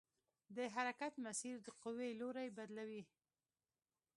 د 0.55 0.57
حرکت 0.75 1.13
مسیر 1.25 1.55
د 1.61 1.67
قوې 1.81 2.09
لوری 2.19 2.47
بدلوي. 2.57 3.03